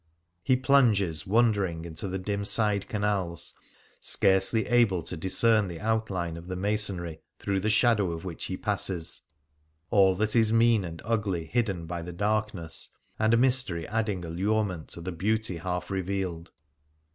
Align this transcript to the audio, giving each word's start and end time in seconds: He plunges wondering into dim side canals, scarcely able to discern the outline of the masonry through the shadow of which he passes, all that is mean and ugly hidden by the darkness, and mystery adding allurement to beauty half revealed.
He 0.41 0.55
plunges 0.55 1.27
wondering 1.27 1.85
into 1.85 2.17
dim 2.17 2.43
side 2.43 2.87
canals, 2.89 3.53
scarcely 3.99 4.65
able 4.65 5.03
to 5.03 5.15
discern 5.15 5.67
the 5.67 5.79
outline 5.79 6.37
of 6.37 6.47
the 6.47 6.55
masonry 6.55 7.21
through 7.37 7.59
the 7.59 7.69
shadow 7.69 8.11
of 8.11 8.25
which 8.25 8.45
he 8.45 8.57
passes, 8.57 9.21
all 9.91 10.15
that 10.15 10.35
is 10.35 10.51
mean 10.51 10.83
and 10.83 11.03
ugly 11.05 11.45
hidden 11.45 11.85
by 11.85 12.01
the 12.01 12.13
darkness, 12.13 12.89
and 13.19 13.37
mystery 13.37 13.87
adding 13.89 14.25
allurement 14.25 14.87
to 14.87 15.03
beauty 15.11 15.57
half 15.57 15.91
revealed. 15.91 16.49